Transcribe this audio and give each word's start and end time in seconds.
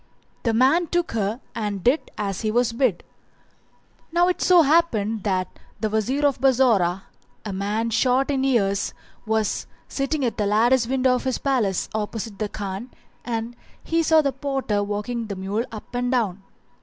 The 0.41 0.53
man 0.55 0.87
took 0.87 1.11
her 1.11 1.41
and 1.53 1.83
did 1.83 2.09
as 2.17 2.41
he 2.41 2.49
was 2.49 2.73
bid. 2.73 3.03
Now 4.11 4.29
it 4.29 4.41
so 4.41 4.63
happened 4.63 5.21
that 5.25 5.47
the 5.79 5.89
Wazir 5.91 6.25
of 6.25 6.41
Bassorah, 6.41 7.03
a 7.45 7.53
man 7.53 7.91
shot 7.91 8.31
in 8.31 8.43
years, 8.43 8.95
was 9.27 9.67
sitting 9.87 10.25
at 10.25 10.37
the 10.37 10.47
lattice 10.47 10.87
window 10.87 11.13
of 11.13 11.25
his 11.25 11.37
palace 11.37 11.87
opposite 11.93 12.39
the 12.39 12.49
Khan 12.49 12.89
and 13.23 13.55
he 13.83 14.01
saw 14.01 14.23
the 14.23 14.31
porter 14.33 14.81
walking 14.81 15.27
the 15.27 15.35
mule 15.35 15.65
up 15.71 15.93
and 15.93 16.11
down. 16.11 16.41